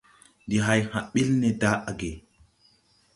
[0.45, 2.11] Ndi hay hã bil ne daʼge.